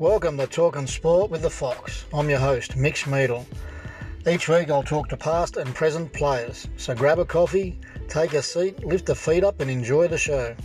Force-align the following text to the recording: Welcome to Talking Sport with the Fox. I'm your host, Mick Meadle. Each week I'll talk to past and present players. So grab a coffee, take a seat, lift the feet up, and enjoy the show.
Welcome 0.00 0.38
to 0.38 0.46
Talking 0.46 0.86
Sport 0.86 1.30
with 1.30 1.42
the 1.42 1.50
Fox. 1.50 2.06
I'm 2.14 2.30
your 2.30 2.38
host, 2.38 2.70
Mick 2.72 3.06
Meadle. 3.06 3.46
Each 4.26 4.48
week 4.48 4.70
I'll 4.70 4.82
talk 4.82 5.10
to 5.10 5.16
past 5.18 5.58
and 5.58 5.74
present 5.74 6.10
players. 6.14 6.66
So 6.78 6.94
grab 6.94 7.18
a 7.18 7.26
coffee, 7.26 7.78
take 8.08 8.32
a 8.32 8.42
seat, 8.42 8.82
lift 8.82 9.04
the 9.04 9.14
feet 9.14 9.44
up, 9.44 9.60
and 9.60 9.70
enjoy 9.70 10.08
the 10.08 10.16
show. 10.16 10.56